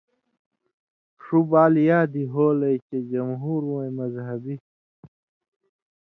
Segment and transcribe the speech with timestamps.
[1.23, 4.55] ݜُو بال یادی ہولئ چے جمہوروَیں مذہبی